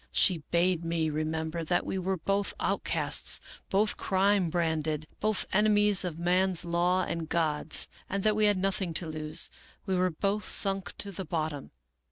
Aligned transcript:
She 0.11 0.39
bade 0.49 0.83
me 0.83 1.11
remember 1.11 1.63
that 1.63 1.85
we 1.85 1.99
were 1.99 2.17
both 2.17 2.55
out 2.59 2.83
casts, 2.83 3.39
both 3.69 3.97
crime 3.97 4.49
branded, 4.49 5.05
both 5.19 5.45
enemies 5.53 6.03
of 6.03 6.17
man's 6.17 6.65
law 6.65 7.03
and 7.03 7.29
God's; 7.29 7.87
that 8.09 8.35
we 8.35 8.45
had 8.45 8.57
nothing 8.57 8.95
to 8.95 9.05
lose; 9.05 9.51
we 9.85 9.93
were 9.95 10.09
both 10.09 10.43
sunk 10.43 10.97
to 10.97 11.11
the 11.11 11.23
bottom. 11.23 11.69